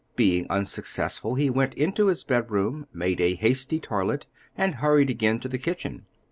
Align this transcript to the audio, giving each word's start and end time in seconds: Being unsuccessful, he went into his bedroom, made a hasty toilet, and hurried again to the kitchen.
Being 0.15 0.47
unsuccessful, 0.49 1.35
he 1.35 1.51
went 1.51 1.75
into 1.75 2.07
his 2.07 2.23
bedroom, 2.23 2.87
made 2.91 3.21
a 3.21 3.35
hasty 3.35 3.79
toilet, 3.79 4.25
and 4.57 4.73
hurried 4.81 5.11
again 5.11 5.39
to 5.41 5.47
the 5.47 5.59
kitchen. 5.59 6.07